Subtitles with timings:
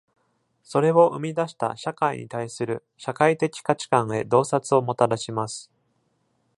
[0.63, 5.71] それを生み出した社会に対する社会的価値観へ洞察をもたらします。